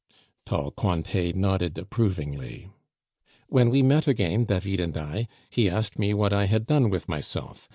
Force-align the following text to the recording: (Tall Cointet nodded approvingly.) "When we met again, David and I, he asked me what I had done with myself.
(Tall 0.47 0.71
Cointet 0.71 1.35
nodded 1.35 1.77
approvingly.) 1.77 2.71
"When 3.49 3.69
we 3.69 3.83
met 3.83 4.07
again, 4.07 4.45
David 4.45 4.79
and 4.79 4.97
I, 4.97 5.27
he 5.51 5.69
asked 5.69 5.99
me 5.99 6.11
what 6.15 6.33
I 6.33 6.45
had 6.45 6.65
done 6.65 6.89
with 6.89 7.07
myself. 7.07 7.69